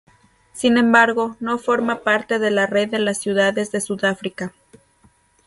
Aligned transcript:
Sin 0.51 0.79
embargo, 0.79 1.37
no 1.39 1.59
forma 1.59 1.99
parte 2.01 2.39
de 2.39 2.49
la 2.49 2.65
Red 2.65 2.89
de 2.89 2.97
las 2.97 3.19
Ciudades 3.19 3.69
de 3.71 3.81
Sudáfrica. 3.81 4.51